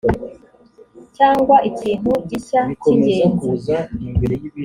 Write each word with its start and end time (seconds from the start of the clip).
cyangwa 1.17 1.55
ikintu 1.69 2.11
gishya 2.29 2.61
cy 2.79 2.87
ingenzi 2.93 3.49